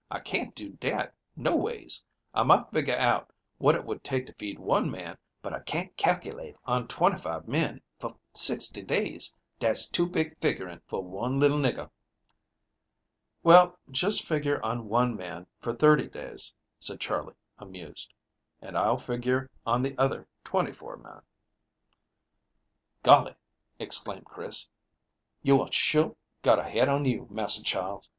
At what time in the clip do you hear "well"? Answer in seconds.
13.43-13.77